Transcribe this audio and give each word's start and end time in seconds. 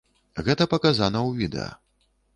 Гэта 0.47 0.67
паказана 0.71 1.19
ў 1.27 1.45
відэа. 1.45 1.69